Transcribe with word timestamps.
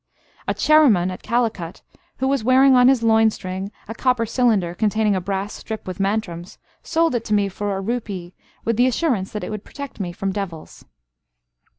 A 0.47 0.55
Cheruman 0.55 1.11
at 1.11 1.21
Calicut, 1.21 1.83
who 2.17 2.27
was 2.27 2.43
wearing 2.43 2.73
on 2.75 2.87
his 2.87 3.03
loin 3.03 3.29
string 3.29 3.71
a 3.87 3.93
copper 3.93 4.25
cylinder 4.25 4.73
containing 4.73 5.15
a 5.15 5.21
brass 5.21 5.53
strip 5.53 5.85
with 5.85 5.99
mantrams, 5.99 6.57
sold 6.81 7.13
it 7.13 7.23
to 7.25 7.35
me 7.35 7.47
for 7.49 7.77
a 7.77 7.81
rupee 7.81 8.33
with 8.65 8.77
the 8.77 8.87
assurance 8.87 9.31
that 9.31 9.43
it 9.43 9.51
would 9.51 9.63
protect 9.63 9.99
me 9.99 10.11
from 10.11 10.31
devils. 10.33 10.85